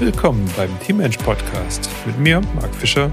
[0.00, 3.10] Willkommen beim Teammensch Podcast mit mir, Marc Fischer.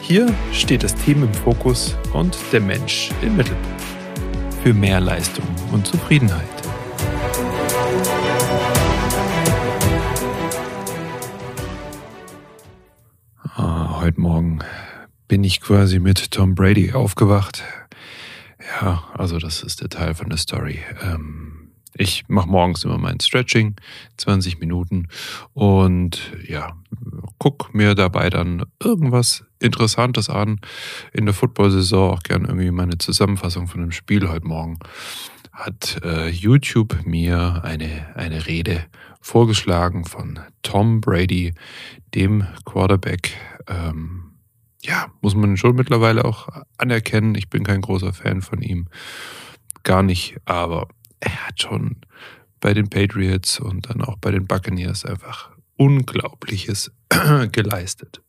[0.00, 3.82] Hier steht das Team im Fokus und der Mensch im Mittelpunkt.
[4.62, 6.48] Für mehr Leistung und Zufriedenheit.
[13.42, 14.60] Ah, heute Morgen
[15.28, 17.62] bin ich quasi mit Tom Brady aufgewacht.
[18.80, 20.78] Ja, also das ist der Teil von der Story.
[21.02, 21.43] Ähm,
[21.96, 23.76] ich mache morgens immer mein Stretching,
[24.16, 25.08] 20 Minuten
[25.52, 26.76] und ja,
[27.38, 30.60] guck mir dabei dann irgendwas Interessantes an.
[31.12, 34.78] In der Football-Saison auch gern irgendwie meine Zusammenfassung von dem Spiel heute Morgen.
[35.52, 38.84] Hat äh, YouTube mir eine, eine Rede
[39.20, 41.54] vorgeschlagen von Tom Brady,
[42.14, 43.36] dem Quarterback.
[43.68, 44.32] Ähm,
[44.82, 47.34] ja, muss man schon mittlerweile auch anerkennen.
[47.36, 48.88] Ich bin kein großer Fan von ihm.
[49.82, 50.88] Gar nicht, aber
[51.20, 51.96] er hat schon
[52.60, 56.92] bei den Patriots und dann auch bei den Buccaneers einfach Unglaubliches
[57.52, 58.22] geleistet.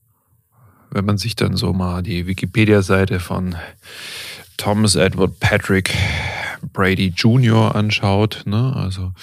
[0.92, 3.56] Wenn man sich dann so mal die Wikipedia-Seite von
[4.58, 5.94] Thomas Edward Patrick
[6.74, 7.76] Brady Jr.
[7.76, 8.74] anschaut, ne?
[8.76, 9.14] also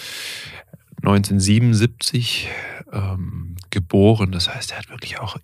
[0.98, 2.48] 1977
[2.92, 5.36] ähm, geboren, das heißt, er hat wirklich auch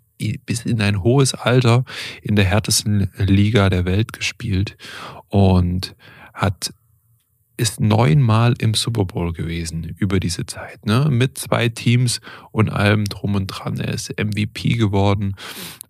[0.47, 1.85] bis in ein hohes Alter
[2.23, 4.77] in der härtesten Liga der Welt gespielt
[5.29, 5.95] und
[6.35, 6.73] hat
[7.59, 11.09] ist neunmal im Super Bowl gewesen über diese Zeit, ne?
[11.11, 12.21] mit zwei Teams
[12.53, 13.79] und allem drum und dran.
[13.81, 15.35] Er ist MVP geworden,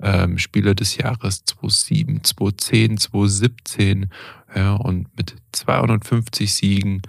[0.00, 4.10] ähm, Spieler des Jahres 2007, 2010, 2017
[4.56, 7.02] ja, und mit 250 Siegen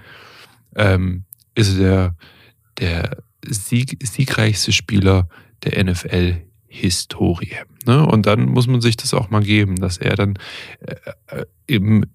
[0.76, 1.24] ähm,
[1.56, 2.16] ist er
[2.80, 5.30] der Sieg, siegreichste Spieler
[5.64, 7.56] der NFL-Historie.
[7.86, 8.06] Ne?
[8.06, 10.38] Und dann muss man sich das auch mal geben, dass er dann
[10.82, 10.96] äh,
[11.28, 12.06] äh im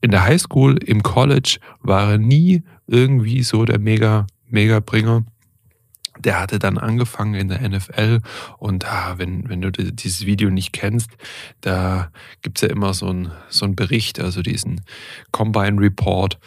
[0.00, 5.24] in der Highschool, im College war er nie irgendwie so der Mega, Mega-Bringer.
[6.18, 8.20] Der hatte dann angefangen in der NFL
[8.58, 11.10] und ah, wenn, wenn du dieses Video nicht kennst,
[11.62, 12.10] da
[12.42, 14.82] gibt's ja immer so einen so einen Bericht, also diesen
[15.32, 16.38] Combine Report,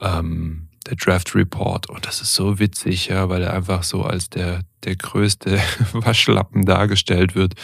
[0.00, 1.88] ähm, der Draft Report.
[1.90, 5.60] Und das ist so witzig, ja, weil er einfach so als der, der größte
[5.92, 7.54] Waschlappen dargestellt wird.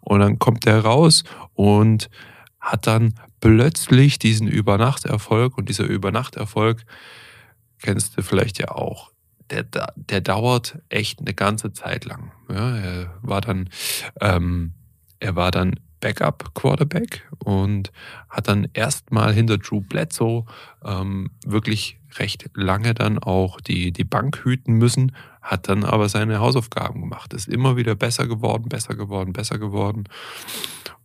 [0.00, 1.24] Und dann kommt er raus
[1.54, 2.10] und
[2.60, 6.82] hat dann plötzlich diesen Übernachterfolg und dieser Übernachterfolg
[7.82, 9.12] kennst du vielleicht ja auch.
[9.50, 9.66] Der,
[9.96, 12.32] der dauert echt eine ganze Zeit lang.
[12.48, 13.68] Ja, er war dann,
[14.22, 14.72] ähm,
[15.20, 17.92] er war dann Backup Quarterback und
[18.30, 20.46] hat dann erstmal hinter Drew Bledsoe
[20.82, 26.38] ähm, wirklich recht lange dann auch die, die Bank hüten müssen, hat dann aber seine
[26.40, 30.04] Hausaufgaben gemacht, ist immer wieder besser geworden, besser geworden, besser geworden.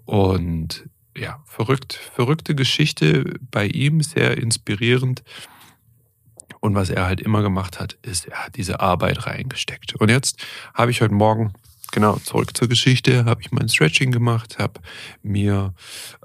[0.06, 5.24] Und ja, verrückt, verrückte Geschichte bei ihm, sehr inspirierend.
[6.62, 9.96] Und was er halt immer gemacht hat, ist, er hat diese Arbeit reingesteckt.
[9.96, 11.54] Und jetzt habe ich heute Morgen,
[11.92, 14.82] genau, zurück zur Geschichte, habe ich mein Stretching gemacht, habe
[15.24, 15.74] mir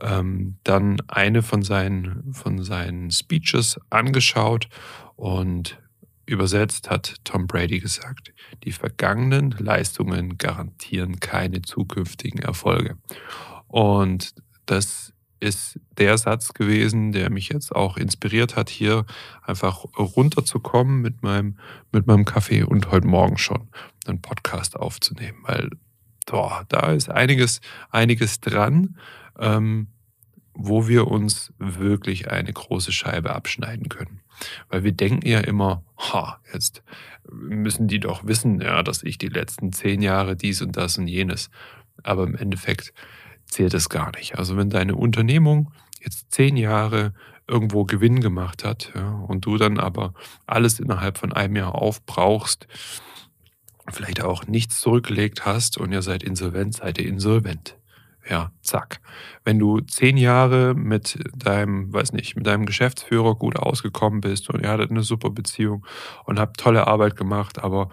[0.00, 4.68] ähm, dann eine von seinen, von seinen Speeches angeschaut
[5.16, 5.78] und
[6.26, 8.32] übersetzt hat Tom Brady gesagt,
[8.64, 12.96] die vergangenen Leistungen garantieren keine zukünftigen Erfolge.
[13.68, 14.34] Und
[14.66, 19.04] das ist der Satz gewesen, der mich jetzt auch inspiriert hat, hier
[19.42, 21.58] einfach runterzukommen mit meinem,
[21.92, 23.68] mit meinem Kaffee und heute Morgen schon
[24.06, 25.70] einen Podcast aufzunehmen, weil
[26.26, 27.60] boah, da ist einiges,
[27.90, 28.96] einiges dran,
[29.38, 29.88] ähm,
[30.54, 34.20] wo wir uns wirklich eine große Scheibe abschneiden können.
[34.68, 36.82] Weil wir denken ja immer, ha, jetzt
[37.30, 41.08] müssen die doch wissen, ja, dass ich die letzten zehn Jahre dies und das und
[41.08, 41.50] jenes.
[42.02, 42.92] Aber im Endeffekt
[43.46, 44.38] zählt es gar nicht.
[44.38, 47.14] Also wenn deine Unternehmung jetzt zehn Jahre
[47.46, 50.14] irgendwo Gewinn gemacht hat ja, und du dann aber
[50.46, 52.66] alles innerhalb von einem Jahr aufbrauchst,
[53.92, 57.76] vielleicht auch nichts zurückgelegt hast und ihr seid insolvent, seid ihr insolvent.
[58.28, 59.00] Ja, zack.
[59.44, 64.62] Wenn du zehn Jahre mit deinem, weiß nicht, mit deinem Geschäftsführer gut ausgekommen bist und
[64.62, 65.84] ihr hattet eine super Beziehung
[66.24, 67.90] und habt tolle Arbeit gemacht, aber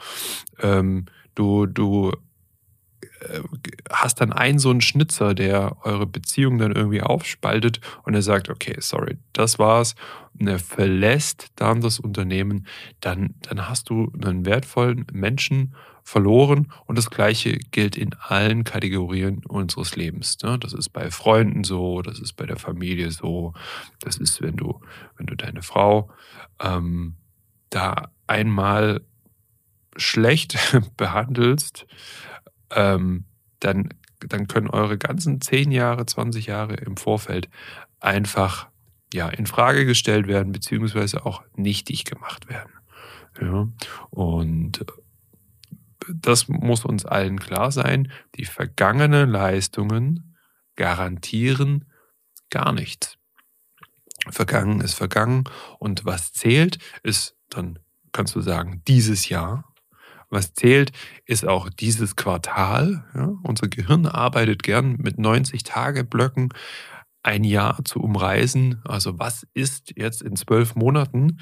[0.61, 2.13] ähm, du, du
[3.91, 8.49] hast dann einen so einen Schnitzer, der eure Beziehung dann irgendwie aufspaltet und er sagt,
[8.49, 9.95] okay, sorry, das war's,
[10.39, 12.65] und er verlässt dann das Unternehmen,
[12.99, 19.43] dann, dann hast du einen wertvollen Menschen verloren und das Gleiche gilt in allen Kategorien
[19.47, 20.37] unseres Lebens.
[20.41, 20.57] Ne?
[20.57, 23.53] Das ist bei Freunden so, das ist bei der Familie so,
[23.99, 24.81] das ist, wenn du,
[25.17, 26.09] wenn du deine Frau
[26.59, 27.17] ähm,
[27.69, 29.01] da einmal
[29.95, 30.57] schlecht
[30.97, 31.85] behandelst,
[32.75, 33.25] ähm,
[33.59, 33.89] dann,
[34.19, 37.49] dann können eure ganzen 10 Jahre, 20 Jahre im Vorfeld
[37.99, 38.69] einfach
[39.13, 42.71] ja, in Frage gestellt werden, beziehungsweise auch nichtig gemacht werden.
[43.39, 43.67] Ja,
[44.09, 44.85] und
[46.07, 50.35] das muss uns allen klar sein, die vergangenen Leistungen
[50.75, 51.85] garantieren
[52.49, 53.17] gar nichts.
[54.29, 55.45] Vergangen ist vergangen
[55.79, 57.79] und was zählt, ist dann,
[58.11, 59.70] kannst du sagen, dieses Jahr.
[60.31, 60.91] Was zählt,
[61.25, 63.05] ist auch dieses Quartal.
[63.13, 63.33] Ja?
[63.43, 66.49] Unser Gehirn arbeitet gern mit 90-Tage-Blöcken
[67.21, 68.81] ein Jahr zu umreißen.
[68.85, 71.37] Also was ist jetzt in zwölf Monaten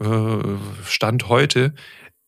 [0.00, 0.38] äh,
[0.84, 1.74] Stand heute,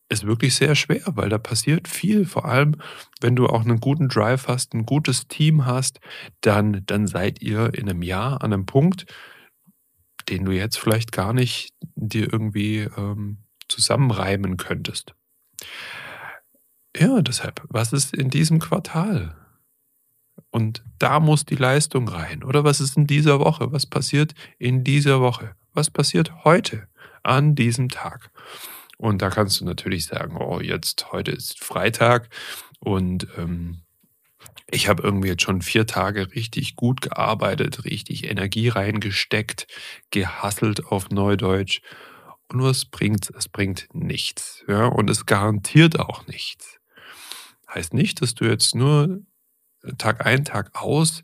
[0.09, 2.25] ist wirklich sehr schwer, weil da passiert viel.
[2.25, 2.75] Vor allem,
[3.19, 5.99] wenn du auch einen guten Drive hast, ein gutes Team hast,
[6.41, 9.05] dann, dann seid ihr in einem Jahr an einem Punkt,
[10.29, 15.15] den du jetzt vielleicht gar nicht dir irgendwie ähm, zusammenreimen könntest.
[16.95, 19.35] Ja, deshalb, was ist in diesem Quartal?
[20.51, 22.43] Und da muss die Leistung rein.
[22.43, 23.71] Oder was ist in dieser Woche?
[23.71, 25.55] Was passiert in dieser Woche?
[25.73, 26.87] Was passiert heute
[27.23, 28.31] an diesem Tag?
[28.97, 32.29] Und da kannst du natürlich sagen, oh, jetzt, heute ist Freitag
[32.79, 33.81] und ähm,
[34.69, 39.67] ich habe irgendwie jetzt schon vier Tage richtig gut gearbeitet, richtig Energie reingesteckt,
[40.11, 41.81] gehasselt auf Neudeutsch.
[42.47, 43.49] Und was bringt es?
[43.49, 44.63] bringt nichts.
[44.67, 44.85] Ja?
[44.85, 46.72] Und es garantiert auch nichts.
[47.73, 49.21] Heißt nicht, dass du jetzt nur
[49.97, 51.23] Tag ein, Tag aus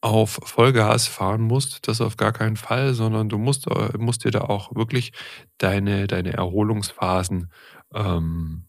[0.00, 4.30] auf Vollgas fahren musst, das auf gar keinen Fall, sondern du musst, äh, musst dir
[4.30, 5.12] da auch wirklich
[5.56, 7.50] deine, deine Erholungsphasen
[7.94, 8.66] ähm,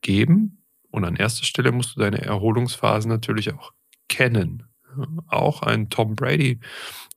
[0.00, 0.64] geben.
[0.90, 3.72] Und an erster Stelle musst du deine Erholungsphasen natürlich auch
[4.08, 4.64] kennen.
[5.28, 6.58] Auch ein Tom Brady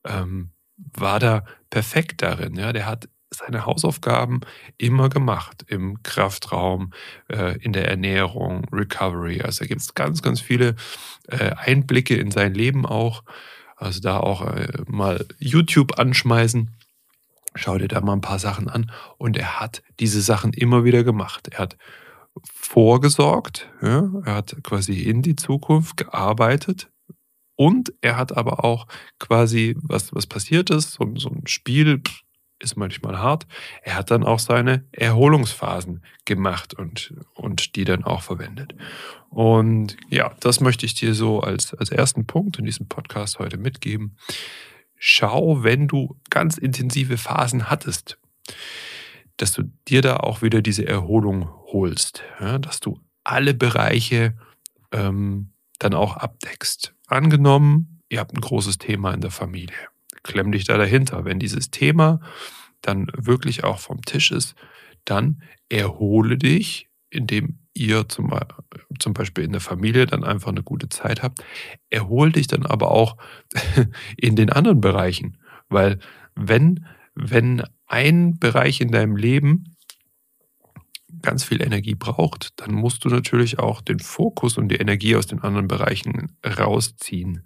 [0.03, 2.55] ähm, war da perfekt darin.
[2.55, 4.41] Ja, der hat seine Hausaufgaben
[4.77, 6.93] immer gemacht im Kraftraum,
[7.29, 9.41] äh, in der Ernährung, Recovery.
[9.41, 10.75] Also da gibt es ganz, ganz viele
[11.27, 13.23] äh, Einblicke in sein Leben auch.
[13.75, 16.71] Also da auch äh, mal YouTube anschmeißen.
[17.55, 18.91] Schau dir da mal ein paar Sachen an.
[19.17, 21.49] Und er hat diese Sachen immer wieder gemacht.
[21.49, 21.77] Er hat
[22.53, 24.09] vorgesorgt, ja?
[24.25, 26.89] er hat quasi in die Zukunft gearbeitet,
[27.57, 28.85] und er hat aber auch
[29.19, 32.01] quasi, was, was passiert ist, so, so ein Spiel,
[32.59, 33.45] ist manchmal hart.
[33.83, 38.75] Er hat dann auch seine Erholungsphasen gemacht und, und die dann auch verwendet.
[39.29, 43.57] Und ja, das möchte ich dir so als, als ersten Punkt in diesem Podcast heute
[43.57, 44.17] mitgeben.
[44.95, 48.17] Schau, wenn du ganz intensive Phasen hattest,
[49.37, 54.35] dass du dir da auch wieder diese Erholung holst, ja, dass du alle Bereiche
[54.91, 56.95] ähm, dann auch abdeckst.
[57.05, 59.77] Angenommen, ihr habt ein großes Thema in der Familie
[60.27, 61.25] klemm dich da dahinter.
[61.25, 62.19] Wenn dieses Thema
[62.81, 64.55] dann wirklich auch vom Tisch ist,
[65.05, 68.31] dann erhole dich, indem ihr zum,
[68.99, 71.43] zum Beispiel in der Familie dann einfach eine gute Zeit habt.
[71.89, 73.17] Erhole dich dann aber auch
[74.17, 75.37] in den anderen Bereichen.
[75.69, 75.99] Weil
[76.35, 76.85] wenn,
[77.15, 79.76] wenn ein Bereich in deinem Leben
[81.21, 85.27] ganz viel Energie braucht, dann musst du natürlich auch den Fokus und die Energie aus
[85.27, 87.43] den anderen Bereichen rausziehen.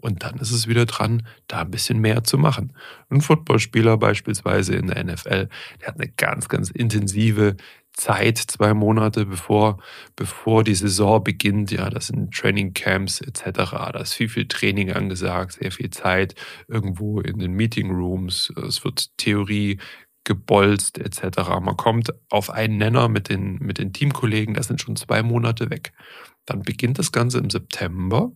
[0.00, 2.72] Und dann ist es wieder dran, da ein bisschen mehr zu machen.
[3.10, 5.48] Ein Footballspieler beispielsweise in der NFL,
[5.80, 7.56] der hat eine ganz, ganz intensive
[7.98, 9.82] Zeit, zwei Monate bevor,
[10.14, 11.72] bevor die Saison beginnt.
[11.72, 13.42] Ja, das sind Training Camps etc.
[13.72, 16.36] Da ist viel, viel Training angesagt, sehr viel Zeit
[16.68, 18.52] irgendwo in den Meeting Rooms.
[18.56, 19.80] Es wird Theorie
[20.28, 21.38] gebolzt etc.
[21.60, 25.70] Man kommt auf einen Nenner mit den, mit den Teamkollegen, das sind schon zwei Monate
[25.70, 25.92] weg.
[26.46, 28.30] Dann beginnt das Ganze im September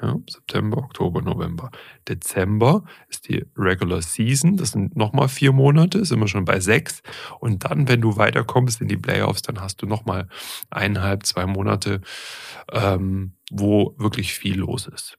[0.00, 1.70] ja, September, Oktober, November.
[2.08, 4.56] Dezember ist die Regular Season.
[4.56, 7.02] Das sind nochmal vier Monate, sind wir schon bei sechs.
[7.40, 10.28] Und dann, wenn du weiterkommst in die Playoffs, dann hast du nochmal
[10.70, 12.00] eineinhalb, zwei Monate,
[12.70, 15.18] ähm, wo wirklich viel los ist.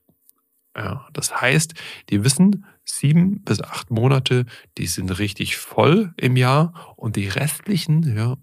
[0.76, 1.74] Ja, das heißt,
[2.10, 4.46] die wissen, sieben bis acht Monate,
[4.78, 8.36] die sind richtig voll im Jahr und die restlichen, ja,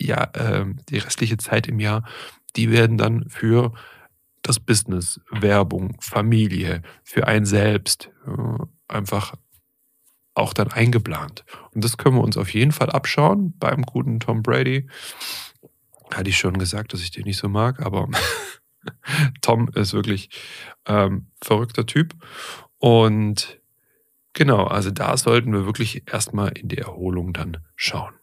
[0.00, 2.04] ja, äh, die restliche Zeit im Jahr,
[2.56, 3.72] die werden dann für
[4.42, 9.34] das Business, Werbung, Familie, für einen selbst äh, einfach
[10.34, 11.44] auch dann eingeplant.
[11.72, 14.88] Und das können wir uns auf jeden Fall abschauen beim guten Tom Brady.
[16.12, 18.08] Hatte ich schon gesagt, dass ich den nicht so mag, aber
[19.42, 20.30] Tom ist wirklich
[20.86, 22.14] ähm, verrückter Typ.
[22.78, 23.60] Und
[24.32, 28.14] genau, also da sollten wir wirklich erstmal in die Erholung dann schauen.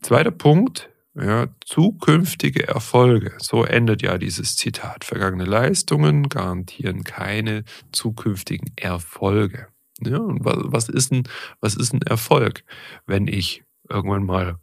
[0.00, 5.04] Zweiter Punkt, ja, zukünftige Erfolge, so endet ja dieses Zitat.
[5.04, 9.66] Vergangene Leistungen garantieren keine zukünftigen Erfolge.
[10.02, 11.24] Ja, und was ist, ein,
[11.60, 12.64] was ist ein Erfolg?
[13.06, 14.58] Wenn ich irgendwann mal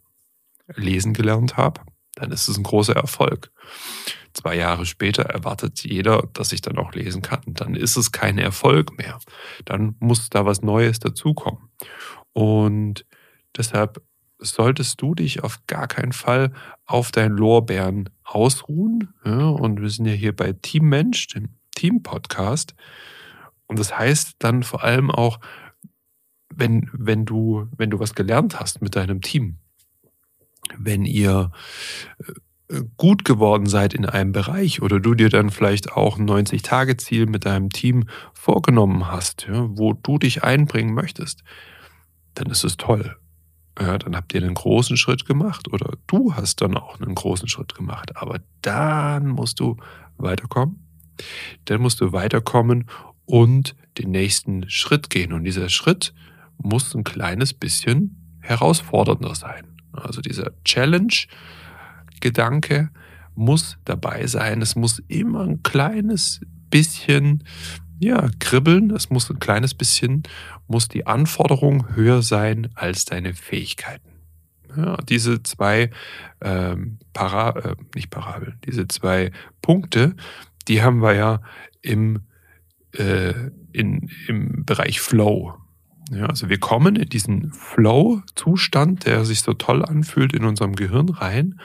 [0.74, 1.82] lesen gelernt habe,
[2.18, 3.50] dann ist es ein großer Erfolg.
[4.34, 7.40] Zwei Jahre später erwartet jeder, dass ich dann auch lesen kann.
[7.46, 9.18] Dann ist es kein Erfolg mehr.
[9.64, 11.70] Dann muss da was Neues dazukommen.
[12.32, 13.06] Und
[13.56, 14.02] deshalb
[14.38, 16.52] solltest du dich auf gar keinen Fall
[16.84, 19.14] auf deinen Lorbeeren ausruhen.
[19.24, 22.74] Ja, und wir sind ja hier bei Team Mensch, dem Team-Podcast.
[23.66, 25.40] Und das heißt dann vor allem auch,
[26.54, 29.58] wenn, wenn, du, wenn du was gelernt hast mit deinem Team,
[30.76, 31.50] wenn ihr
[32.70, 37.26] äh, gut geworden seid in einem Bereich oder du dir dann vielleicht auch ein 90-Tage-Ziel
[37.26, 41.42] mit deinem Team vorgenommen hast, ja, wo du dich einbringen möchtest,
[42.34, 43.16] dann ist es toll.
[43.80, 47.48] Ja, dann habt ihr einen großen Schritt gemacht oder du hast dann auch einen großen
[47.48, 48.16] Schritt gemacht.
[48.16, 49.76] Aber dann musst du
[50.16, 50.84] weiterkommen.
[51.66, 52.86] Dann musst du weiterkommen
[53.24, 55.32] und den nächsten Schritt gehen.
[55.32, 56.12] Und dieser Schritt
[56.56, 59.77] muss ein kleines bisschen herausfordernder sein.
[59.92, 62.90] Also dieser Challenge-Gedanke
[63.34, 64.62] muss dabei sein.
[64.62, 66.40] Es muss immer ein kleines
[66.70, 67.44] bisschen
[67.98, 68.90] ja, kribbeln.
[68.90, 70.22] Es muss ein kleines bisschen,
[70.66, 74.08] muss die Anforderung höher sein als deine Fähigkeiten.
[74.76, 75.90] Ja, diese zwei
[76.40, 80.14] ähm, Para, äh, nicht Parabeln, diese zwei Punkte,
[80.68, 81.40] die haben wir ja
[81.80, 82.20] im,
[82.92, 83.32] äh,
[83.72, 85.54] in, im Bereich Flow.
[86.10, 91.10] Ja, also wir kommen in diesen Flow-Zustand, der sich so toll anfühlt in unserem Gehirn
[91.10, 91.60] rein,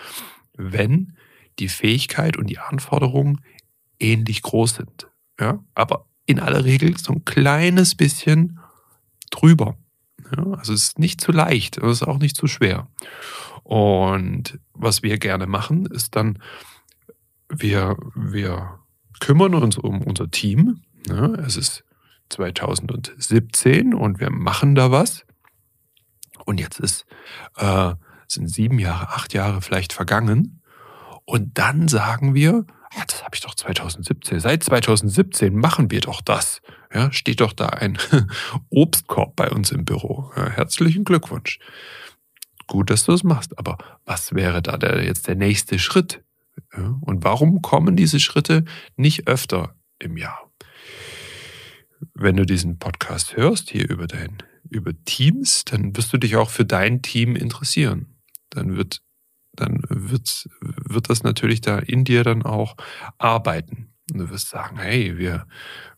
[0.55, 1.15] wenn
[1.59, 3.41] die Fähigkeit und die Anforderungen
[3.99, 5.07] ähnlich groß sind.
[5.39, 8.59] Ja, aber in aller Regel so ein kleines bisschen
[9.31, 9.77] drüber.
[10.35, 12.87] Ja, also es ist nicht zu leicht, es ist auch nicht zu schwer.
[13.63, 16.39] Und was wir gerne machen, ist dann,
[17.49, 18.79] wir, wir
[19.19, 20.81] kümmern uns um unser Team.
[21.07, 21.83] Ja, es ist
[22.33, 25.25] 2017 und wir machen da was.
[26.45, 27.05] Und jetzt ist,
[27.57, 27.93] äh,
[28.27, 30.61] sind sieben Jahre, acht Jahre vielleicht vergangen.
[31.25, 34.39] Und dann sagen wir, ah, das habe ich doch 2017.
[34.39, 36.61] Seit 2017 machen wir doch das.
[36.93, 37.97] Ja, steht doch da ein
[38.69, 40.31] Obstkorb bei uns im Büro.
[40.35, 41.59] Ja, herzlichen Glückwunsch.
[42.67, 43.57] Gut, dass du das machst.
[43.57, 46.23] Aber was wäre da der, jetzt der nächste Schritt?
[46.75, 50.52] Ja, und warum kommen diese Schritte nicht öfter im Jahr?
[52.13, 54.37] Wenn du diesen Podcast hörst, hier über dein,
[54.69, 58.17] über Teams, dann wirst du dich auch für dein Team interessieren.
[58.49, 59.01] Dann wird,
[59.53, 62.75] dann wird, wird das natürlich da in dir dann auch
[63.17, 63.93] arbeiten.
[64.11, 65.47] Und du wirst sagen, hey, wir,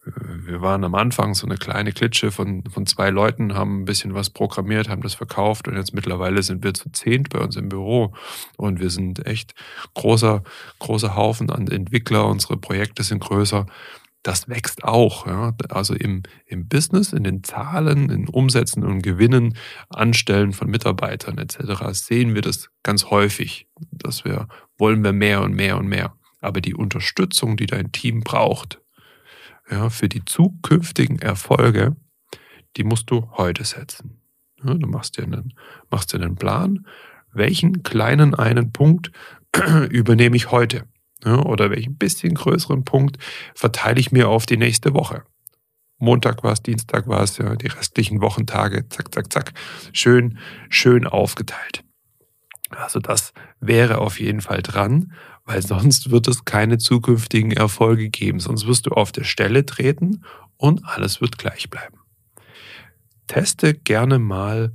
[0.06, 4.14] wir waren am Anfang so eine kleine Klitsche von, von zwei Leuten, haben ein bisschen
[4.14, 7.70] was programmiert, haben das verkauft und jetzt mittlerweile sind wir zu zehnt bei uns im
[7.70, 8.14] Büro
[8.58, 9.56] und wir sind echt
[9.96, 10.44] großer,
[10.78, 13.66] großer Haufen an Entwickler, unsere Projekte sind größer
[14.26, 15.28] das wächst auch.
[15.28, 15.56] Ja?
[15.70, 19.56] Also im, im Business, in den Zahlen, in Umsätzen und Gewinnen,
[19.90, 21.60] Anstellen von Mitarbeitern etc.
[21.92, 24.48] sehen wir das ganz häufig, dass wir
[24.80, 26.16] wollen wir mehr und mehr und mehr.
[26.42, 28.82] Aber die Unterstützung, die dein Team braucht,
[29.70, 31.96] ja, für die zukünftigen Erfolge,
[32.78, 34.22] die musst du heute setzen.
[34.64, 35.54] Ja, du machst dir, einen,
[35.92, 36.88] machst dir einen Plan,
[37.32, 39.12] welchen kleinen einen Punkt
[39.90, 40.88] übernehme ich heute
[41.26, 43.18] ja, oder welchen bisschen größeren Punkt
[43.56, 45.24] verteile ich mir auf die nächste Woche.
[45.98, 49.54] Montag war es, Dienstag war es, ja, die restlichen Wochentage, zack, zack, zack,
[49.94, 50.38] schön,
[50.70, 51.84] schön aufgeteilt.
[52.70, 55.14] Also das wäre auf jeden Fall dran,
[55.46, 58.40] weil sonst wird es keine zukünftigen Erfolge geben.
[58.40, 60.24] Sonst wirst du auf der Stelle treten
[60.58, 62.00] und alles wird gleich bleiben.
[63.28, 64.74] Teste gerne mal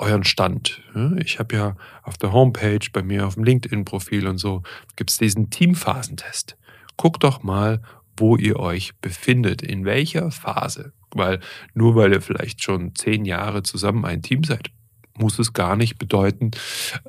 [0.00, 0.82] euren Stand.
[1.18, 4.62] Ich habe ja auf der Homepage, bei mir auf dem LinkedIn-Profil und so,
[4.96, 6.56] gibt es diesen Teamphasentest.
[6.96, 7.82] Guckt doch mal,
[8.16, 10.92] wo ihr euch befindet, in welcher Phase.
[11.12, 11.40] Weil
[11.74, 14.70] nur weil ihr vielleicht schon zehn Jahre zusammen ein Team seid,
[15.14, 16.52] muss es gar nicht bedeuten,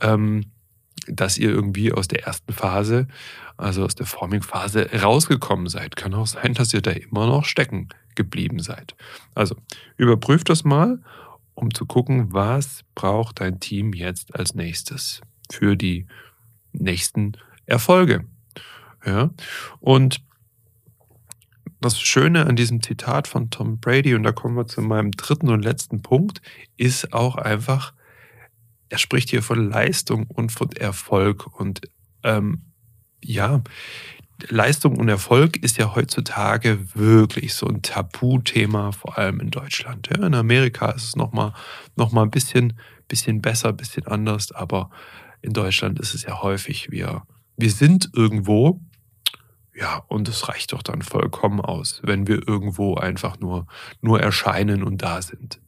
[0.01, 0.45] ähm,
[1.07, 3.07] dass ihr irgendwie aus der ersten Phase,
[3.57, 5.95] also aus der Forming-Phase, rausgekommen seid.
[5.95, 8.95] Kann auch sein, dass ihr da immer noch stecken geblieben seid.
[9.33, 9.55] Also
[9.97, 10.99] überprüft das mal
[11.53, 16.07] um zu gucken, was braucht dein Team jetzt als nächstes für die
[16.73, 17.33] nächsten
[17.65, 18.25] Erfolge.
[19.05, 19.31] Ja?
[19.79, 20.23] Und
[21.81, 25.49] das Schöne an diesem Zitat von Tom Brady, und da kommen wir zu meinem dritten
[25.49, 26.41] und letzten Punkt,
[26.77, 27.93] ist auch einfach,
[28.89, 31.59] er spricht hier von Leistung und von Erfolg.
[31.59, 31.81] Und
[32.23, 32.61] ähm,
[33.23, 33.63] ja,
[34.49, 40.09] Leistung und Erfolg ist ja heutzutage wirklich so ein Tabuthema, vor allem in Deutschland.
[40.09, 41.53] Ja, in Amerika ist es nochmal
[41.95, 42.73] noch mal ein bisschen,
[43.07, 44.89] bisschen besser, ein bisschen anders, aber
[45.41, 47.23] in Deutschland ist es ja häufig, wir,
[47.57, 48.79] wir sind irgendwo,
[49.73, 53.67] ja, und es reicht doch dann vollkommen aus, wenn wir irgendwo einfach nur,
[54.01, 55.59] nur erscheinen und da sind.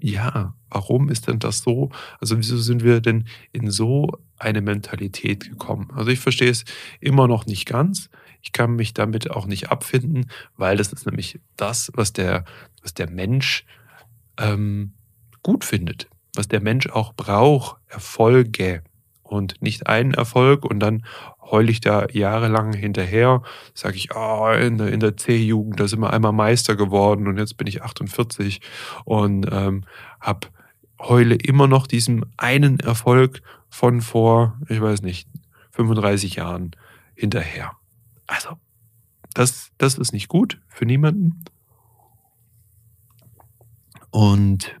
[0.00, 1.90] Ja, warum ist denn das so?
[2.20, 5.90] Also wieso sind wir denn in so eine Mentalität gekommen?
[5.94, 6.64] Also ich verstehe es
[7.00, 8.10] immer noch nicht ganz.
[8.42, 12.44] Ich kann mich damit auch nicht abfinden, weil das ist nämlich das, was der,
[12.82, 13.64] was der Mensch
[14.38, 14.92] ähm,
[15.42, 16.08] gut findet.
[16.36, 18.82] was der Mensch auch braucht, Erfolge
[19.28, 21.04] und nicht einen Erfolg und dann
[21.40, 23.42] heule ich da jahrelang hinterher,
[23.74, 27.38] sage ich, oh, in der, in der C-Jugend, da sind wir einmal Meister geworden und
[27.38, 28.60] jetzt bin ich 48
[29.04, 29.84] und ähm,
[30.20, 30.48] habe
[31.00, 35.28] heule immer noch diesem einen Erfolg von vor, ich weiß nicht,
[35.72, 36.70] 35 Jahren
[37.14, 37.72] hinterher.
[38.26, 38.56] Also,
[39.34, 41.44] das, das ist nicht gut für niemanden.
[44.10, 44.74] Und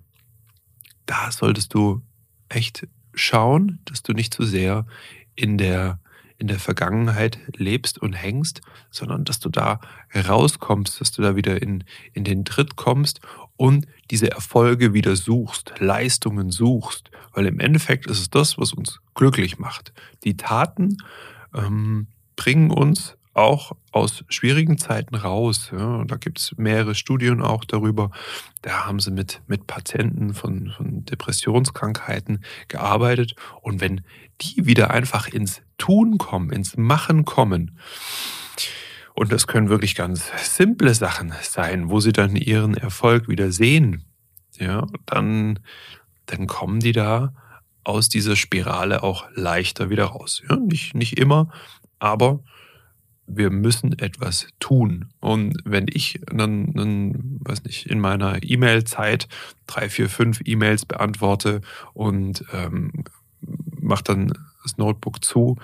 [1.04, 2.02] da solltest du
[2.48, 4.86] echt schauen, dass du nicht zu sehr
[5.34, 5.98] in der,
[6.38, 9.80] in der Vergangenheit lebst und hängst, sondern dass du da
[10.14, 11.82] rauskommst, dass du da wieder in,
[12.12, 13.20] in den Tritt kommst
[13.56, 19.00] und diese Erfolge wieder suchst, Leistungen suchst, weil im Endeffekt ist es das, was uns
[19.14, 19.92] glücklich macht.
[20.24, 20.98] Die Taten
[21.54, 22.06] ähm,
[22.36, 25.70] bringen uns auch aus schwierigen Zeiten raus.
[25.70, 26.04] Ja.
[26.04, 28.10] Da gibt es mehrere Studien auch darüber.
[28.62, 33.36] Da haben sie mit, mit Patienten von, von Depressionskrankheiten gearbeitet.
[33.60, 34.02] Und wenn
[34.40, 37.78] die wieder einfach ins Tun kommen, ins Machen kommen,
[39.14, 44.04] und das können wirklich ganz simple Sachen sein, wo sie dann ihren Erfolg wieder sehen,
[44.58, 45.58] ja, dann,
[46.26, 47.34] dann kommen die da
[47.84, 50.42] aus dieser Spirale auch leichter wieder raus.
[50.48, 51.50] Ja, nicht, nicht immer,
[51.98, 52.40] aber
[53.26, 55.06] wir müssen etwas tun.
[55.20, 59.28] Und wenn ich dann, dann weiß nicht, in meiner E-Mail-Zeit
[59.66, 61.60] drei, vier, fünf E-Mails beantworte
[61.92, 63.04] und ähm,
[63.80, 65.56] mache dann das Notebook zu,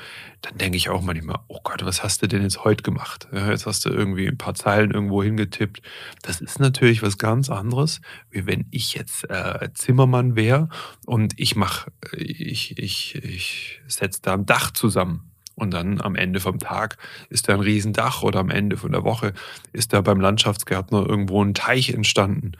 [0.43, 3.27] dann denke ich auch manchmal, oh Gott, was hast du denn jetzt heute gemacht?
[3.33, 5.83] Ja, jetzt hast du irgendwie ein paar Zeilen irgendwo hingetippt.
[6.23, 8.01] Das ist natürlich was ganz anderes,
[8.31, 10.69] wie wenn ich jetzt äh, Zimmermann wäre
[11.05, 15.32] und ich mache, ich, ich, ich setze da ein Dach zusammen.
[15.63, 16.99] Und dann am Ende vom Tag
[17.31, 19.33] ist da ein Riesendach oder am Ende von der Woche
[19.73, 22.55] ist da beim Landschaftsgärtner irgendwo ein Teich entstanden.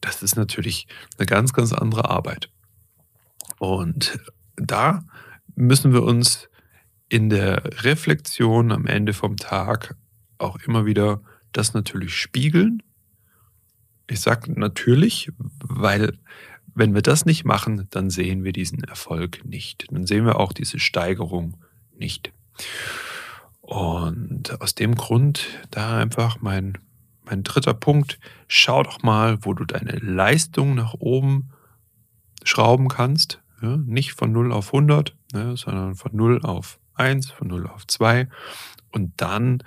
[0.00, 2.50] Das ist natürlich eine ganz, ganz andere Arbeit.
[3.60, 4.18] Und
[4.56, 5.04] da
[5.54, 6.48] müssen wir uns
[7.08, 9.94] in der Reflexion am Ende vom Tag
[10.38, 12.82] auch immer wieder das natürlich spiegeln.
[14.10, 15.30] Ich sage natürlich,
[15.62, 16.18] weil
[16.74, 19.86] wenn wir das nicht machen, dann sehen wir diesen Erfolg nicht.
[19.92, 21.56] Dann sehen wir auch diese Steigerung
[22.02, 22.32] nicht.
[23.60, 26.76] Und aus dem Grund da einfach mein,
[27.24, 31.50] mein dritter Punkt, schau doch mal, wo du deine Leistung nach oben
[32.42, 33.40] schrauben kannst.
[33.62, 37.86] Ja, nicht von 0 auf 100, ne, sondern von 0 auf 1, von 0 auf
[37.86, 38.28] 2
[38.90, 39.62] und dann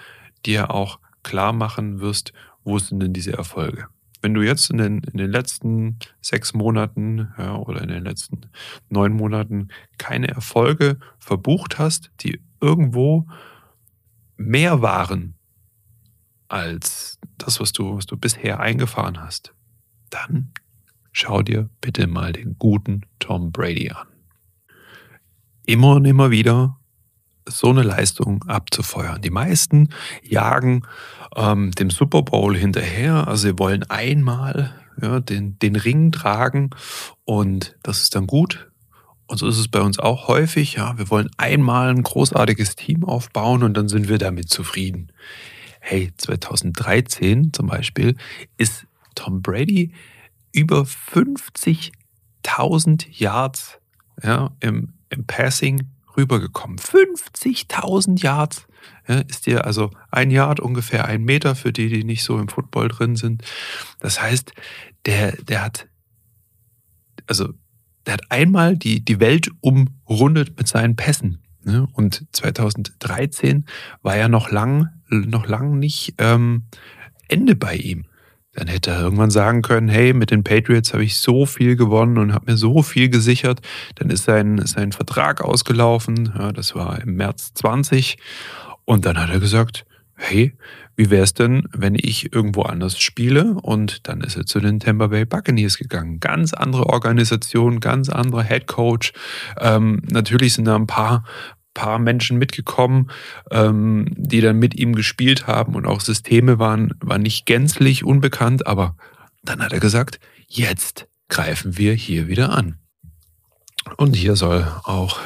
[0.46, 2.34] dir auch klar machen wirst,
[2.66, 3.88] wo sind denn diese Erfolge.
[4.26, 8.42] Wenn du jetzt in den, in den letzten sechs Monaten ja, oder in den letzten
[8.90, 9.68] neun Monaten
[10.00, 13.28] keine Erfolge verbucht hast, die irgendwo
[14.36, 15.36] mehr waren
[16.48, 19.54] als das, was du, was du bisher eingefahren hast,
[20.10, 20.52] dann
[21.12, 24.08] schau dir bitte mal den guten Tom Brady an.
[25.68, 26.80] Immer und immer wieder
[27.48, 29.22] so eine Leistung abzufeuern.
[29.22, 29.90] Die meisten
[30.24, 30.86] jagen
[31.36, 36.70] ähm, dem Super Bowl hinterher, also sie wollen einmal ja, den, den Ring tragen
[37.24, 38.70] und das ist dann gut.
[39.28, 40.76] Und so ist es bei uns auch häufig.
[40.76, 45.12] Ja, wir wollen einmal ein großartiges Team aufbauen und dann sind wir damit zufrieden.
[45.80, 48.16] Hey, 2013 zum Beispiel
[48.58, 49.94] ist Tom Brady
[50.52, 53.80] über 50.000 Yards
[54.24, 56.78] ja, im, im Passing rübergekommen.
[56.78, 58.68] 50.000 Yards
[59.08, 62.48] ja, ist dir also ein Yard ungefähr ein Meter für die, die nicht so im
[62.48, 63.44] Football drin sind.
[64.00, 64.54] Das heißt,
[65.06, 65.88] der, der hat,
[67.28, 67.54] also,
[68.06, 71.42] der hat einmal die, die Welt umrundet mit seinen Pässen.
[71.64, 71.88] Ne?
[71.94, 73.66] Und 2013
[74.02, 76.64] war ja noch lang, noch lang nicht ähm,
[77.28, 78.06] Ende bei ihm.
[78.56, 82.18] Dann hätte er irgendwann sagen können, hey, mit den Patriots habe ich so viel gewonnen
[82.18, 83.62] und habe mir so viel gesichert.
[83.96, 88.18] Dann ist sein, sein Vertrag ausgelaufen, ja, das war im März 20.
[88.86, 90.54] Und dann hat er gesagt, hey,
[90.96, 93.56] wie wäre es denn, wenn ich irgendwo anders spiele?
[93.62, 96.22] Und dann ist er zu den Tampa Bay Buccaneers gegangen.
[96.22, 99.12] Ganz andere Organisation, ganz anderer Head Coach.
[99.60, 101.26] Ähm, natürlich sind da ein paar,
[101.76, 103.12] paar Menschen mitgekommen,
[103.52, 108.66] ähm, die dann mit ihm gespielt haben und auch Systeme waren, waren nicht gänzlich unbekannt,
[108.66, 108.98] aber
[109.44, 112.80] dann hat er gesagt, jetzt greifen wir hier wieder an.
[113.98, 115.20] Und hier soll auch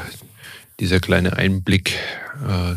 [0.82, 1.98] dieser kleine Einblick
[2.46, 2.76] äh,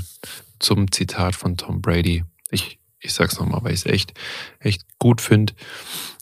[0.61, 2.25] zum Zitat von Tom Brady.
[2.51, 4.13] Ich, ich sag's nochmal, weil ich es echt,
[4.61, 5.55] echt gut finde.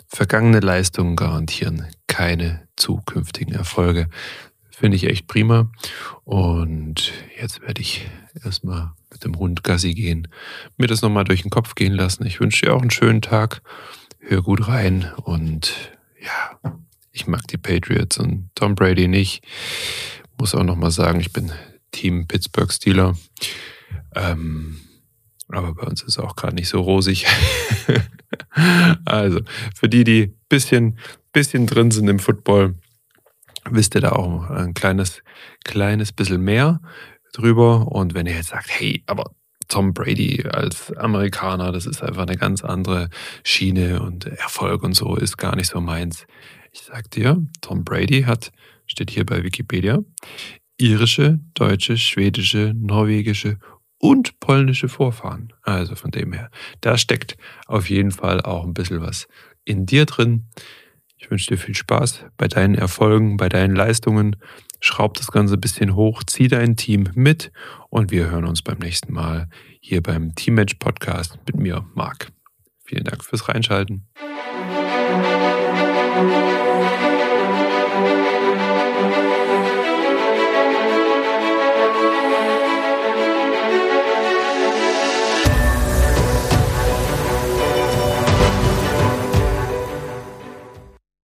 [0.09, 4.09] Vergangene Leistungen garantieren keine zukünftigen Erfolge.
[4.81, 5.71] Finde ich echt prima.
[6.25, 8.09] Und jetzt werde ich
[8.43, 10.27] erstmal mit dem Hund Gassi gehen,
[10.79, 12.25] mir das nochmal durch den Kopf gehen lassen.
[12.25, 13.61] Ich wünsche dir auch einen schönen Tag.
[14.21, 15.75] Hör gut rein und
[16.19, 16.59] ja,
[17.13, 19.45] Ich mag die Patriots und Tom Brady nicht.
[20.39, 21.53] Muss auch nochmal sagen, ich bin
[21.91, 23.19] Team Pittsburgh Steeler.
[24.15, 24.81] Ähm,
[25.49, 27.27] aber bei uns ist es auch gerade nicht so rosig.
[29.05, 29.41] also,
[29.75, 30.99] für die, die bisschen,
[31.35, 32.77] bisschen drin sind im Football,
[33.69, 35.23] wisst ihr da auch ein kleines,
[35.65, 36.81] kleines bisschen mehr
[37.33, 37.89] drüber.
[37.93, 39.33] Und wenn ihr jetzt sagt, hey, aber
[39.69, 43.09] Tom Brady als Amerikaner, das ist einfach eine ganz andere
[43.45, 46.27] Schiene und Erfolg und so ist gar nicht so meins.
[46.73, 48.51] Ich sag dir, Tom Brady hat,
[48.87, 50.01] steht hier bei Wikipedia,
[50.77, 53.59] irische, deutsche, schwedische, norwegische
[53.99, 55.53] und polnische Vorfahren.
[55.63, 59.29] Also von dem her, da steckt auf jeden Fall auch ein bisschen was
[59.65, 60.49] in dir drin.
[61.23, 64.37] Ich wünsche dir viel Spaß bei deinen Erfolgen, bei deinen Leistungen.
[64.81, 67.53] Schraub das Ganze ein bisschen hoch, zieh dein Team mit
[67.91, 69.49] und wir hören uns beim nächsten Mal
[69.81, 72.33] hier beim Teammatch Podcast mit mir, Marc.
[72.83, 74.09] Vielen Dank fürs Reinschalten.